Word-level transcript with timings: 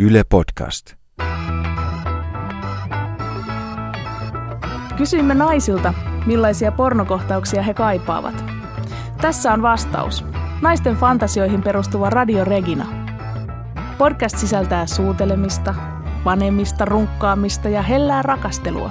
Yle 0.00 0.24
Podcast. 0.24 0.94
Kysyimme 4.96 5.34
naisilta, 5.34 5.94
millaisia 6.26 6.72
pornokohtauksia 6.72 7.62
he 7.62 7.74
kaipaavat. 7.74 8.44
Tässä 9.20 9.52
on 9.52 9.62
vastaus. 9.62 10.24
Naisten 10.60 10.96
fantasioihin 10.96 11.62
perustuva 11.62 12.10
Radio 12.10 12.44
Regina. 12.44 12.86
Podcast 13.98 14.38
sisältää 14.38 14.86
suutelemista, 14.86 15.74
vanemista, 16.24 16.84
runkkaamista 16.84 17.68
ja 17.68 17.82
hellää 17.82 18.22
rakastelua. 18.22 18.90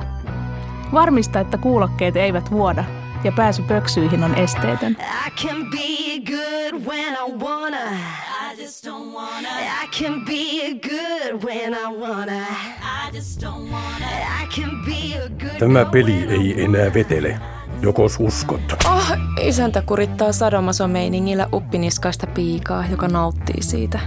Varmista, 0.94 1.40
että 1.40 1.58
kuulokkeet 1.58 2.16
eivät 2.16 2.52
vuoda 2.52 2.84
ja 3.24 3.32
pääsy 3.32 3.62
pöksyihin 3.62 4.24
on 4.24 4.36
esteetön. 4.36 4.92
I 5.28 5.48
can 5.48 5.58
be 5.72 6.32
good 6.32 6.86
when 6.86 7.14
I 7.14 7.46
wanna. 7.46 8.37
I 8.68 8.70
just 8.70 8.86
don't 8.86 9.14
wanna. 9.14 9.50
I 9.84 9.88
can 10.00 10.26
be 10.26 10.74
good 10.74 11.44
when 11.44 11.74
I 11.74 11.88
wanna. 11.88 12.46
I 12.82 13.12
just 13.14 13.42
don't 13.42 13.72
wanna. 13.72 14.06
I 14.44 14.48
can 14.56 14.86
be 14.86 15.18
a 15.26 15.30
good 15.30 15.60
Tämä 15.60 15.86
peli 15.86 16.28
ei 16.30 16.64
enää 16.64 16.94
vetele. 16.94 17.40
Jokos 17.82 18.18
uskot. 18.20 18.62
Oh, 18.86 19.12
isäntä 19.42 19.82
kurittaa 19.82 20.32
sadomaso-meiningillä 20.32 21.50
uppiniskaista 21.54 22.28
piikaa, 22.28 22.86
joka 22.92 23.08
nauttii 23.08 23.64
siitä. 23.64 24.00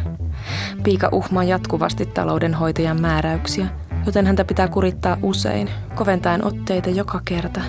Piika 0.82 1.08
uhmaa 1.12 1.44
jatkuvasti 1.44 2.06
taloudenhoitajan 2.06 3.00
määräyksiä, 3.00 3.66
joten 4.06 4.26
häntä 4.26 4.44
pitää 4.44 4.68
kurittaa 4.68 5.16
usein, 5.22 5.70
koventaen 5.94 6.44
otteita 6.44 6.90
joka 6.90 7.20
kerta, 7.24 7.60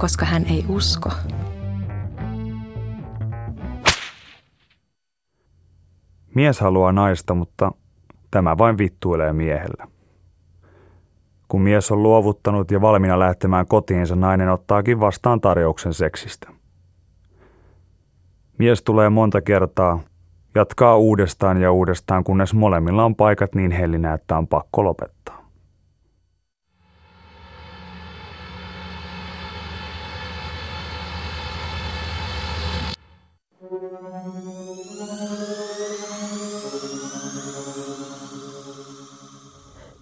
koska 0.00 0.26
hän 0.26 0.44
ei 0.46 0.64
usko. 0.68 1.10
Mies 6.34 6.60
haluaa 6.60 6.92
naista, 6.92 7.34
mutta 7.34 7.72
tämä 8.30 8.58
vain 8.58 8.78
vittuilee 8.78 9.32
miehellä. 9.32 9.86
Kun 11.48 11.62
mies 11.62 11.90
on 11.90 12.02
luovuttanut 12.02 12.70
ja 12.70 12.80
valmiina 12.80 13.18
lähtemään 13.18 13.66
kotiinsa, 13.66 14.16
nainen 14.16 14.48
ottaakin 14.48 15.00
vastaan 15.00 15.40
tarjouksen 15.40 15.94
seksistä. 15.94 16.50
Mies 18.58 18.82
tulee 18.82 19.08
monta 19.08 19.40
kertaa, 19.40 20.00
jatkaa 20.54 20.96
uudestaan 20.96 21.60
ja 21.62 21.72
uudestaan, 21.72 22.24
kunnes 22.24 22.54
molemmilla 22.54 23.04
on 23.04 23.16
paikat 23.16 23.54
niin 23.54 23.70
hellinä, 23.70 24.14
että 24.14 24.38
on 24.38 24.46
pakko 24.46 24.84
lopettaa. 24.84 25.39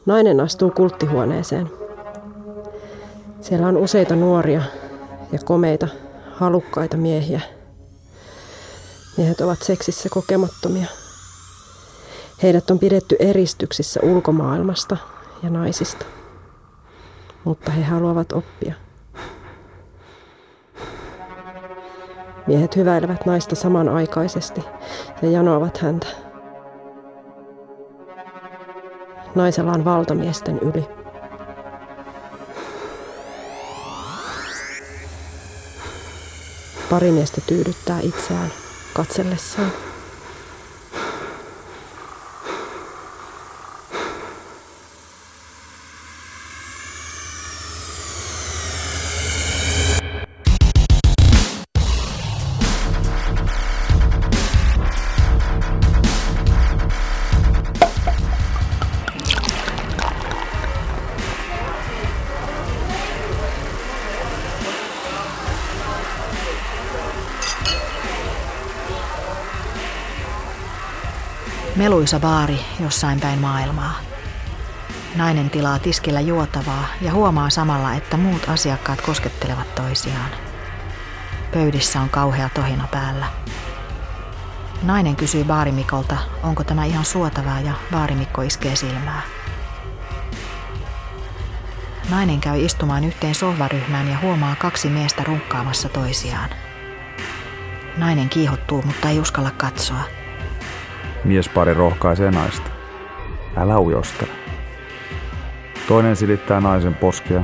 Nainen 0.08 0.40
astuu 0.40 0.70
kulttihuoneeseen. 0.70 1.70
Siellä 3.40 3.66
on 3.66 3.76
useita 3.76 4.16
nuoria 4.16 4.62
ja 5.32 5.38
komeita, 5.44 5.88
halukkaita 6.32 6.96
miehiä. 6.96 7.40
Miehet 9.16 9.40
ovat 9.40 9.62
seksissä 9.62 10.08
kokemattomia. 10.08 10.86
Heidät 12.42 12.70
on 12.70 12.78
pidetty 12.78 13.16
eristyksissä 13.18 14.00
ulkomaailmasta 14.02 14.96
ja 15.42 15.50
naisista. 15.50 16.06
Mutta 17.44 17.70
he 17.70 17.82
haluavat 17.82 18.32
oppia. 18.32 18.74
Miehet 22.46 22.76
hyväilevät 22.76 23.26
naista 23.26 23.54
samanaikaisesti 23.54 24.64
ja 25.22 25.30
janoavat 25.30 25.78
häntä. 25.78 26.27
Naisella 29.34 29.72
on 29.72 29.84
valtamiesten 29.84 30.58
yli. 30.58 30.88
Pari 36.90 37.12
miestä 37.12 37.40
tyydyttää 37.46 38.00
itseään 38.00 38.50
katsellessaan. 38.94 39.87
Meluisa 71.78 72.20
baari 72.20 72.60
jossain 72.80 73.20
päin 73.20 73.38
maailmaa. 73.38 73.94
Nainen 75.16 75.50
tilaa 75.50 75.78
tiskillä 75.78 76.20
juotavaa 76.20 76.84
ja 77.00 77.12
huomaa 77.12 77.50
samalla, 77.50 77.94
että 77.94 78.16
muut 78.16 78.48
asiakkaat 78.48 79.00
koskettelevat 79.00 79.74
toisiaan. 79.74 80.30
Pöydissä 81.54 82.00
on 82.00 82.08
kauhea 82.08 82.48
tohina 82.54 82.88
päällä. 82.90 83.26
Nainen 84.82 85.16
kysyy 85.16 85.44
baarimikolta, 85.44 86.16
onko 86.42 86.64
tämä 86.64 86.84
ihan 86.84 87.04
suotavaa 87.04 87.60
ja 87.60 87.72
baarimikko 87.90 88.42
iskee 88.42 88.76
silmää. 88.76 89.22
Nainen 92.10 92.40
käy 92.40 92.64
istumaan 92.64 93.04
yhteen 93.04 93.34
sohvaryhmään 93.34 94.08
ja 94.08 94.18
huomaa 94.22 94.56
kaksi 94.56 94.90
miestä 94.90 95.24
runkkaamassa 95.24 95.88
toisiaan. 95.88 96.50
Nainen 97.96 98.28
kiihottuu, 98.28 98.82
mutta 98.82 99.08
ei 99.08 99.20
uskalla 99.20 99.50
katsoa. 99.50 100.17
Miespari 101.24 101.74
rohkaisee 101.74 102.30
naista. 102.30 102.70
Älä 103.56 103.78
ujostele. 103.78 104.32
Toinen 105.88 106.16
silittää 106.16 106.60
naisen 106.60 106.94
poskea. 106.94 107.42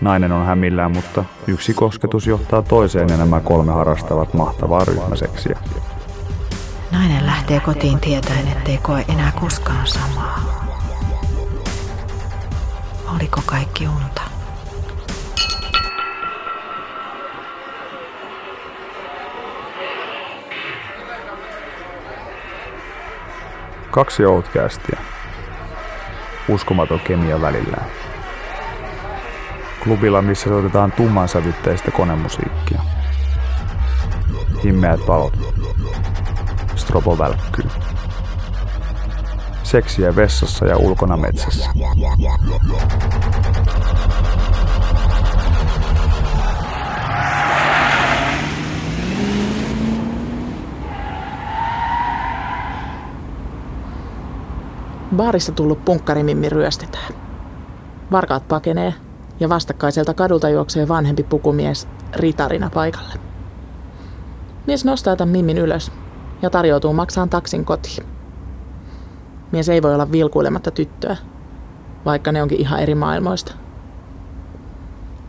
Nainen 0.00 0.32
on 0.32 0.46
hämillään, 0.46 0.92
mutta 0.92 1.24
yksi 1.46 1.74
kosketus 1.74 2.26
johtaa 2.26 2.62
toiseen 2.62 3.08
ja 3.08 3.16
nämä 3.16 3.40
kolme 3.40 3.72
harrastavat 3.72 4.34
mahtavaa 4.34 4.84
ryhmäseksiä. 4.84 5.58
Nainen 6.92 7.26
lähtee 7.26 7.60
kotiin 7.60 8.00
tietäen, 8.00 8.48
ettei 8.48 8.78
koe 8.78 9.04
enää 9.08 9.32
koskaan 9.40 9.86
samaa. 9.86 10.38
Oliko 13.14 13.40
kaikki 13.46 13.88
unta? 13.88 14.23
Kaksi 23.94 24.24
outcastia. 24.26 25.00
Uskomaton 26.48 27.00
kemia 27.00 27.40
välillään. 27.40 27.86
Klubilla, 29.84 30.22
missä 30.22 30.48
soitetaan 30.48 30.92
tummansävytteistä 30.92 31.90
konemusiikkia. 31.90 32.82
Himmeät 34.64 35.00
valot. 35.08 35.32
Strobo 36.76 37.18
välkkyy. 37.18 37.70
Seksiä 39.62 40.16
vessassa 40.16 40.66
ja 40.66 40.76
ulkona 40.76 41.16
metsässä. 41.16 41.70
Baarissa 55.14 55.52
tullut 55.52 55.84
punkkarimimmi 55.84 56.48
ryöstetään. 56.48 57.14
Varkaat 58.12 58.48
pakenee 58.48 58.94
ja 59.40 59.48
vastakkaiselta 59.48 60.14
kadulta 60.14 60.48
juoksee 60.48 60.88
vanhempi 60.88 61.22
pukumies 61.22 61.88
ritarina 62.16 62.70
paikalle. 62.74 63.14
Mies 64.66 64.84
nostaa 64.84 65.16
tämän 65.16 65.32
mimmin 65.32 65.58
ylös 65.58 65.92
ja 66.42 66.50
tarjoutuu 66.50 66.92
maksaan 66.92 67.28
taksin 67.30 67.64
kotiin. 67.64 68.06
Mies 69.52 69.68
ei 69.68 69.82
voi 69.82 69.94
olla 69.94 70.12
vilkuilematta 70.12 70.70
tyttöä, 70.70 71.16
vaikka 72.04 72.32
ne 72.32 72.42
onkin 72.42 72.60
ihan 72.60 72.80
eri 72.80 72.94
maailmoista. 72.94 73.54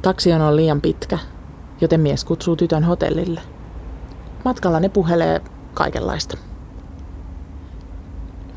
Taksi 0.02 0.34
on 0.34 0.56
liian 0.56 0.82
pitkä, 0.82 1.20
joten 1.82 2.00
mies 2.00 2.26
kutsuu 2.26 2.56
tytön 2.56 2.84
hotellille. 2.84 3.42
Matkalla 4.46 4.80
ne 4.80 4.90
puhelee 4.90 5.42
kaikenlaista. 5.74 6.38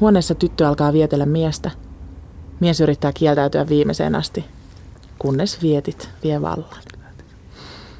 Huoneessa 0.00 0.34
tyttö 0.34 0.68
alkaa 0.68 0.92
vietellä 0.92 1.26
miestä. 1.26 1.70
Mies 2.60 2.80
yrittää 2.80 3.12
kieltäytyä 3.12 3.68
viimeiseen 3.68 4.14
asti, 4.14 4.44
kunnes 5.18 5.62
vietit 5.62 6.10
vie 6.24 6.42
vallan. 6.42 6.82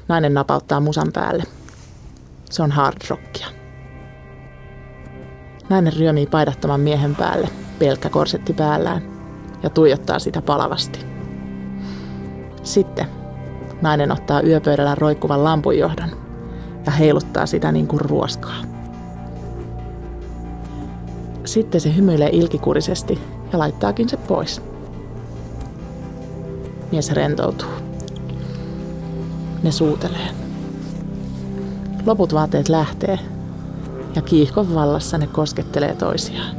Nainen 0.07 0.33
napauttaa 0.33 0.79
musan 0.79 1.11
päälle. 1.13 1.43
Se 2.49 2.63
on 2.63 2.71
hard 2.71 2.97
rockia. 3.09 3.47
Nainen 5.69 5.93
ryömii 5.93 6.25
paidattoman 6.25 6.79
miehen 6.81 7.15
päälle 7.15 7.49
pelkkä 7.79 8.09
korsetti 8.09 8.53
päällään 8.53 9.01
ja 9.63 9.69
tuijottaa 9.69 10.19
sitä 10.19 10.41
palavasti. 10.41 10.99
Sitten 12.63 13.05
nainen 13.81 14.11
ottaa 14.11 14.41
yöpöydällä 14.41 14.95
roikkuvan 14.95 15.43
lampunjohdon 15.43 16.09
ja 16.85 16.91
heiluttaa 16.91 17.45
sitä 17.45 17.71
niin 17.71 17.87
kuin 17.87 18.01
ruoskaa. 18.01 18.68
Sitten 21.49 21.81
se 21.81 21.95
hymyilee 21.95 22.29
ilkikurisesti 22.31 23.19
ja 23.53 23.59
laittaakin 23.59 24.09
se 24.09 24.17
pois. 24.17 24.61
Mies 26.91 27.11
rentoutuu. 27.11 27.69
Ne 29.63 29.71
suutelee. 29.71 30.27
Loput 32.05 32.33
vaatteet 32.33 32.69
lähtee 32.69 33.19
ja 34.15 34.21
kiihkon 34.21 34.75
vallassa 34.75 35.17
ne 35.17 35.27
koskettelee 35.27 35.95
toisiaan. 35.95 36.55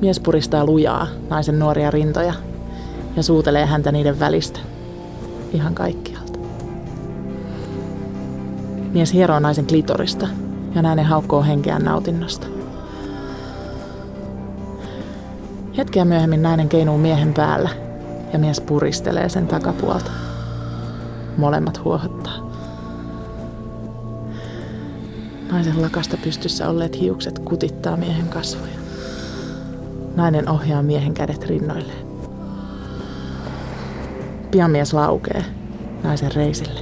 Mies 0.00 0.20
puristaa 0.20 0.64
lujaa 0.64 1.06
naisen 1.30 1.58
nuoria 1.58 1.90
rintoja 1.90 2.34
ja 3.16 3.22
suutelee 3.22 3.66
häntä 3.66 3.92
niiden 3.92 4.20
välistä. 4.20 4.60
Ihan 5.52 5.74
kaikkialta. 5.74 6.38
Mies 8.92 9.12
hieroo 9.12 9.38
naisen 9.38 9.66
klitorista 9.66 10.28
ja 10.74 10.82
nainen 10.82 11.04
haukkoo 11.04 11.42
henkeään 11.42 11.84
nautinnosta. 11.84 12.57
Hetkeä 15.78 16.04
myöhemmin 16.04 16.42
nainen 16.42 16.68
keinuu 16.68 16.98
miehen 16.98 17.34
päällä 17.34 17.70
ja 18.32 18.38
mies 18.38 18.60
puristelee 18.60 19.28
sen 19.28 19.46
takapuolta. 19.46 20.10
Molemmat 21.36 21.84
huohottaa. 21.84 22.50
Naisen 25.52 25.82
lakasta 25.82 26.16
pystyssä 26.16 26.68
olleet 26.68 27.00
hiukset 27.00 27.38
kutittaa 27.38 27.96
miehen 27.96 28.28
kasvoja. 28.28 28.78
Nainen 30.16 30.48
ohjaa 30.48 30.82
miehen 30.82 31.14
kädet 31.14 31.44
rinnoilleen. 31.44 32.06
Pian 34.50 34.70
mies 34.70 34.92
laukee 34.92 35.44
naisen 36.02 36.34
reisille. 36.34 36.80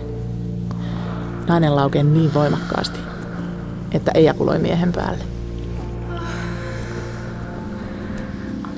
Nainen 1.49 1.77
laukee 1.77 2.03
niin 2.03 2.35
voimakkaasti, 2.35 2.99
että 3.93 4.11
ejakuloi 4.15 4.59
miehen 4.59 4.93
päälle. 4.93 5.36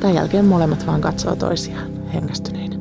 Tämän 0.01 0.15
jälkeen 0.15 0.45
molemmat 0.45 0.87
vaan 0.87 1.01
katsoo 1.01 1.37
toisiaan 1.37 2.07
hengästyneinä. 2.15 2.79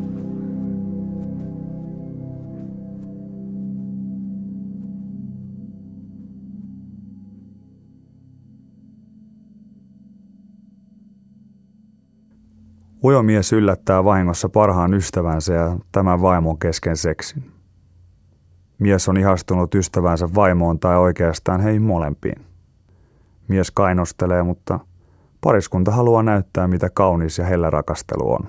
Ujomies 13.04 13.54
yllättää 13.54 14.04
vahingossa 14.04 14.50
parhaan 14.50 14.94
ystävänsä 14.94 15.54
ja 15.54 15.78
tämän 15.92 16.22
vaimon 16.22 16.60
kesken 16.60 16.98
seksin. 16.98 17.52
Mies 18.80 19.10
on 19.10 19.18
ihastunut 19.18 19.75
ystävänsä 19.75 20.30
vaimoon 20.36 20.80
tai 20.80 20.98
oikeastaan 20.98 21.62
heihin 21.62 21.81
molempiin. 21.81 22.46
Mies 23.48 23.72
kainostelee, 23.72 24.44
mutta 24.44 24.80
pariskunta 25.48 25.92
haluaa 25.92 26.24
näyttää, 26.24 26.68
mitä 26.68 26.90
kaunis 26.90 27.38
ja 27.38 27.46
hellä 27.46 27.70
rakastelu 27.70 28.32
on. 28.32 28.48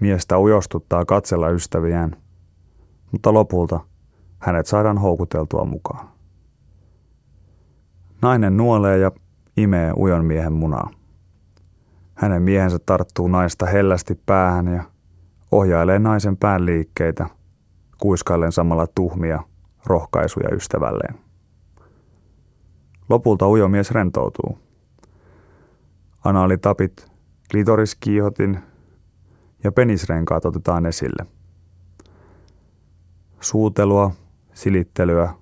Miestä 0.00 0.38
ujostuttaa 0.38 1.04
katsella 1.04 1.48
ystäviään, 1.48 2.16
mutta 3.12 3.34
lopulta 3.34 3.80
hänet 4.38 4.66
saadaan 4.66 4.98
houkuteltua 4.98 5.64
mukaan. 5.64 6.08
Nainen 8.22 8.56
nuolee 8.56 8.98
ja 8.98 9.12
imee 9.56 9.92
ujon 9.96 10.24
miehen 10.24 10.52
munaa. 10.52 10.90
Hänen 12.14 12.42
miehensä 12.42 12.78
tarttuu 12.86 13.28
naista 13.28 13.66
hellästi 13.66 14.20
päähän 14.26 14.66
ja 14.66 14.82
ohjailee 15.52 15.98
naisen 15.98 16.36
pään 16.36 16.66
liikkeitä, 16.66 17.26
kuiskaillen 17.98 18.52
samalla 18.52 18.86
tuhmia 18.94 19.42
rohkaisuja 19.86 20.48
ystävälleen. 20.54 21.14
Lopulta 23.08 23.48
ujomies 23.48 23.90
rentoutuu. 23.90 24.69
Anaalitapit, 26.24 27.10
klitoriskiihotin 27.50 28.58
ja 29.64 29.72
penisrenkaat 29.72 30.44
otetaan 30.44 30.86
esille. 30.86 31.26
Suutelua, 33.40 34.10
silittelyä, 34.52 35.34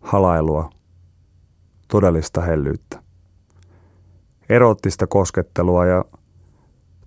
halailua, 0.00 0.70
todellista 1.88 2.40
hellyyttä. 2.40 3.02
Erottista 4.48 5.06
koskettelua 5.06 5.86
ja 5.86 6.04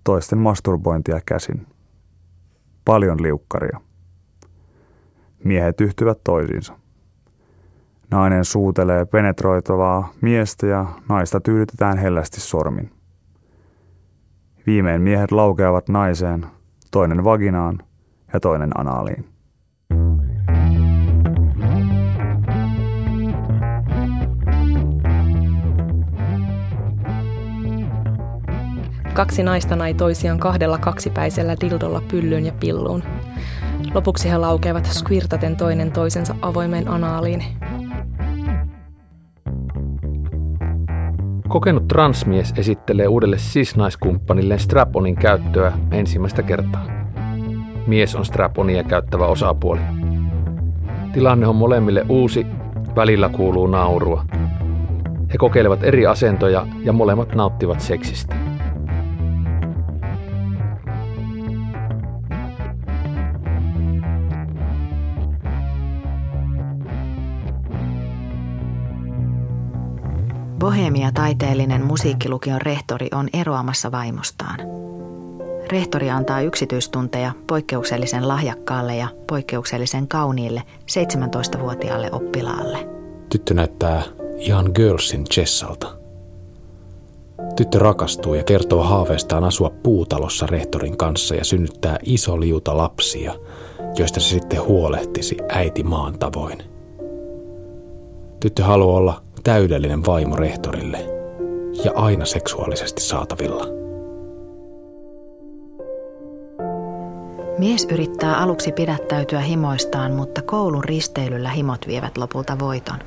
toisten 0.04 0.38
masturbointia 0.38 1.20
käsin. 1.26 1.66
Paljon 2.84 3.22
liukkaria. 3.22 3.80
Miehet 5.44 5.80
yhtyvät 5.80 6.18
toisiinsa. 6.24 6.78
Nainen 8.10 8.44
suutelee 8.44 9.04
penetroitavaa 9.04 10.12
miestä 10.20 10.66
ja 10.66 10.86
naista 11.08 11.40
tyydytetään 11.40 11.98
hellästi 11.98 12.40
sormin. 12.40 12.90
Viimein 14.66 15.02
miehet 15.02 15.32
laukeavat 15.32 15.88
naiseen, 15.88 16.46
toinen 16.90 17.24
vaginaan 17.24 17.78
ja 18.32 18.40
toinen 18.40 18.80
anaaliin. 18.80 19.24
Kaksi 29.14 29.42
naista 29.42 29.76
nai 29.76 29.94
toisiaan 29.94 30.38
kahdella 30.38 30.78
kaksipäisellä 30.78 31.56
dildolla 31.60 32.02
pyllyyn 32.10 32.46
ja 32.46 32.52
pilluun. 32.60 33.02
Lopuksi 33.94 34.30
he 34.30 34.38
laukeavat 34.38 34.84
squirtaten 34.86 35.56
toinen 35.56 35.92
toisensa 35.92 36.34
avoimeen 36.42 36.88
anaaliin. 36.88 37.44
Kokenut 41.48 41.88
transmies 41.88 42.54
esittelee 42.56 43.08
uudelle 43.08 43.38
sisnaiskumppanille 43.38 44.58
straponin 44.58 45.16
käyttöä 45.16 45.72
ensimmäistä 45.90 46.42
kertaa. 46.42 46.86
Mies 47.86 48.14
on 48.14 48.24
straponia 48.24 48.84
käyttävä 48.84 49.26
osapuoli. 49.26 49.80
Tilanne 51.12 51.46
on 51.46 51.56
molemmille 51.56 52.04
uusi, 52.08 52.46
välillä 52.96 53.28
kuuluu 53.28 53.66
naurua. 53.66 54.24
He 55.32 55.38
kokeilevat 55.38 55.84
eri 55.84 56.06
asentoja 56.06 56.66
ja 56.84 56.92
molemmat 56.92 57.34
nauttivat 57.34 57.80
seksistä. 57.80 58.34
Bohemia 70.74 71.12
taiteellinen 71.12 71.84
musiikkilukion 71.84 72.60
rehtori 72.60 73.08
on 73.14 73.28
eroamassa 73.32 73.92
vaimostaan. 73.92 74.58
Rehtori 75.70 76.10
antaa 76.10 76.40
yksityistunteja 76.40 77.32
poikkeuksellisen 77.46 78.28
lahjakkaalle 78.28 78.96
ja 78.96 79.08
poikkeuksellisen 79.28 80.08
kauniille 80.08 80.62
17-vuotiaalle 80.80 82.12
oppilaalle. 82.12 82.88
Tyttö 83.28 83.54
näyttää 83.54 84.02
ihan 84.36 84.70
girlsin 84.74 85.24
Chessalta. 85.24 85.86
Tyttö 87.56 87.78
rakastuu 87.78 88.34
ja 88.34 88.44
kertoo 88.44 88.82
haaveestaan 88.82 89.44
asua 89.44 89.70
puutalossa 89.70 90.46
rehtorin 90.46 90.96
kanssa 90.96 91.34
ja 91.34 91.44
synnyttää 91.44 91.98
iso 92.02 92.40
liuta 92.40 92.76
lapsia, 92.76 93.34
joista 93.98 94.20
se 94.20 94.28
sitten 94.28 94.62
huolehtisi 94.62 95.36
äiti 95.48 95.82
maan 95.82 96.18
tavoin. 96.18 96.58
Tyttö 98.40 98.64
haluaa 98.64 98.96
olla 98.96 99.22
täydellinen 99.44 100.06
vaimo 100.06 100.36
rehtorille 100.36 100.98
ja 101.84 101.92
aina 101.94 102.24
seksuaalisesti 102.24 103.02
saatavilla. 103.02 103.66
Mies 107.58 107.86
yrittää 107.90 108.36
aluksi 108.36 108.72
pidättäytyä 108.72 109.40
himoistaan, 109.40 110.12
mutta 110.12 110.42
koulun 110.42 110.84
risteilyllä 110.84 111.48
himot 111.50 111.86
vievät 111.86 112.16
lopulta 112.16 112.58
voiton. 112.58 112.98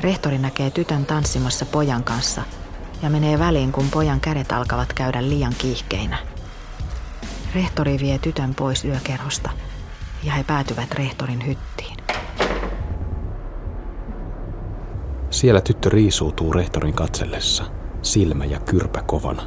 Rehtori 0.00 0.38
näkee 0.38 0.70
tytön 0.70 1.06
tanssimassa 1.06 1.66
pojan 1.66 2.04
kanssa 2.04 2.42
ja 3.02 3.10
menee 3.10 3.38
väliin, 3.38 3.72
kun 3.72 3.90
pojan 3.90 4.20
kädet 4.20 4.52
alkavat 4.52 4.92
käydä 4.92 5.22
liian 5.22 5.54
kiihkeinä. 5.58 6.18
Rehtori 7.54 7.98
vie 8.00 8.18
tytön 8.18 8.54
pois 8.54 8.84
yökerhosta 8.84 9.50
ja 10.24 10.32
he 10.32 10.44
päätyvät 10.44 10.94
rehtorin 10.94 11.46
hyttiin. 11.46 11.75
Siellä 15.36 15.60
tyttö 15.60 15.88
riisuutuu 15.88 16.52
rehtorin 16.52 16.94
katsellessa, 16.94 17.64
silmä 18.02 18.44
ja 18.44 18.60
kyrpä 18.60 19.02
kovana. 19.02 19.42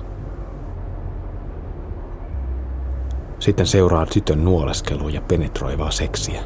Sitten 3.39 3.67
seuraa 3.67 4.05
tytön 4.05 4.46
nuoleskelu 4.46 5.10
ja 5.10 5.22
penetroivaa 5.22 5.91
seksiä. 5.91 6.41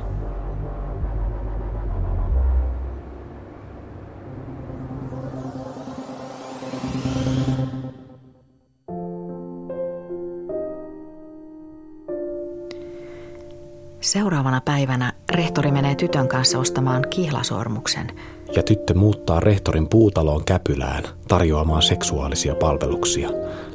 Seuraavana 14.02 14.62
päivänä 14.62 15.14
rehtori 15.32 15.72
menee 15.72 15.96
tytön 15.96 16.28
kanssa 16.28 16.60
ostamaan 16.60 17.04
kihlasormuksen– 17.10 18.08
ja 18.56 18.64
tyttö 18.64 18.94
muuttaa 18.94 19.40
rehtorin 19.40 19.90
puutaloon 19.90 20.46
Käpylään 20.46 21.04
tarjoamaan 21.28 21.82
seksuaalisia 21.82 22.56
palveluksia, 22.56 23.30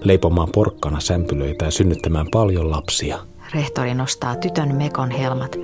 leipomaan 0.05 0.49
porkkana 0.55 1.01
sämpylöitä 1.01 1.65
ja 1.65 1.71
synnyttämään 1.71 2.27
paljon 2.33 2.71
lapsia. 2.71 3.19
Rehtori 3.55 3.95
nostaa 3.95 4.37
tytön 4.37 4.77
mekon 4.77 5.11
helmat 5.11 5.57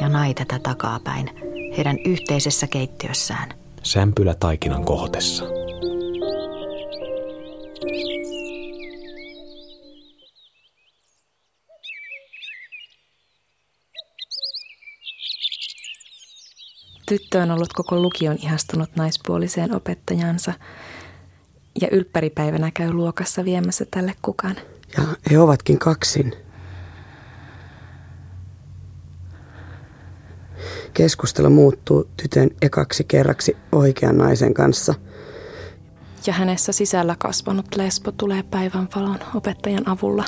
ja 0.00 0.08
naiteta 0.08 0.58
takapäin 0.58 1.30
heidän 1.76 1.98
yhteisessä 2.04 2.66
keittiössään. 2.66 3.48
Sämpylä 3.82 4.34
taikinan 4.40 4.84
kohdessa. 4.84 5.44
Tyttö 17.08 17.42
on 17.42 17.50
ollut 17.50 17.72
koko 17.72 18.00
lukion 18.00 18.36
ihastunut 18.42 18.90
naispuoliseen 18.96 19.74
opettajansa 19.74 20.52
ja 21.80 21.88
ylppäripäivänä 21.92 22.70
käy 22.70 22.92
luokassa 22.92 23.44
viemässä 23.44 23.84
tälle 23.90 24.14
kukan. 24.22 24.56
Ja 24.96 25.02
he 25.30 25.38
ovatkin 25.38 25.78
kaksin. 25.78 26.32
Keskustelu 30.94 31.50
muuttuu 31.50 32.08
tytön 32.16 32.50
ekaksi 32.62 33.04
kerraksi 33.04 33.56
oikean 33.72 34.18
naisen 34.18 34.54
kanssa. 34.54 34.94
Ja 36.26 36.32
hänessä 36.32 36.72
sisällä 36.72 37.16
kasvanut 37.18 37.76
lesbo 37.76 38.12
tulee 38.12 38.42
päivänvalon 38.42 39.18
opettajan 39.34 39.88
avulla. 39.88 40.24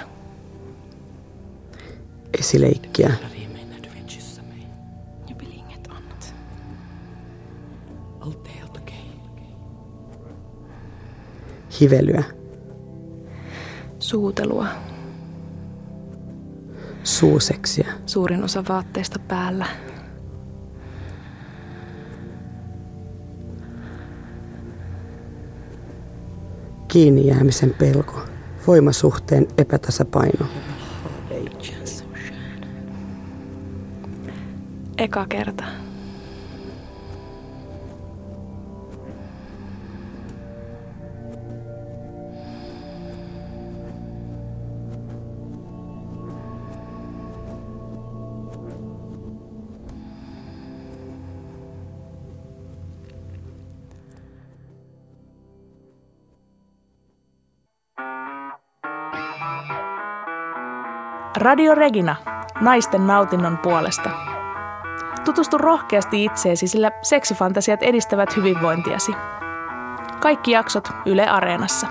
Esileikkiä. 2.38 3.12
Hivelyä. 11.80 12.24
Suutelua. 13.98 14.66
Suuseksiä. 17.04 17.92
Suurin 18.06 18.44
osa 18.44 18.64
vaatteista 18.68 19.18
päällä. 19.28 19.66
Kiinni 26.88 27.26
jäämisen 27.26 27.74
pelko. 27.78 28.20
Voimasuhteen 28.66 29.46
epätasapaino. 29.58 30.46
Eka 34.98 35.26
kerta. 35.28 35.64
Radio 61.36 61.74
Regina, 61.74 62.16
naisten 62.60 63.06
nautinnon 63.06 63.58
puolesta. 63.58 64.10
Tutustu 65.24 65.58
rohkeasti 65.58 66.24
itseesi, 66.24 66.66
sillä 66.66 66.90
seksifantasiat 67.02 67.82
edistävät 67.82 68.36
hyvinvointiasi. 68.36 69.12
Kaikki 70.20 70.50
jaksot 70.50 70.88
Yle 71.06 71.28
Areenassa. 71.28 71.86